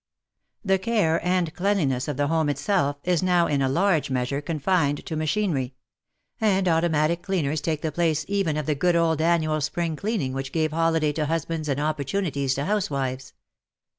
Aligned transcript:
The 0.65 0.79
care 0.79 1.23
and 1.23 1.53
cleanliness 1.53 2.07
of 2.07 2.17
the 2.17 2.25
home 2.25 2.49
itself 2.49 2.97
is 3.03 3.21
now 3.21 3.45
in 3.45 3.61
a 3.61 3.69
large 3.69 4.09
measure 4.09 4.41
confided 4.41 5.05
to 5.05 5.15
machinery,— 5.15 5.75
and 6.41 6.67
automatic 6.67 7.21
cleaners 7.21 7.61
take 7.61 7.83
the 7.83 7.91
place 7.91 8.25
even 8.27 8.57
of 8.57 8.65
the 8.65 8.73
good 8.73 8.95
old 8.95 9.21
annual 9.21 9.61
spring 9.61 9.95
cleaning 9.95 10.33
which 10.33 10.51
gave 10.51 10.71
holiday 10.71 11.11
to 11.13 11.27
husbands 11.27 11.69
and 11.69 11.79
opportunities 11.79 12.55
to 12.55 12.65
housewives. 12.65 13.33